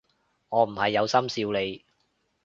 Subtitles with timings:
[0.49, 1.85] 我唔係有心笑你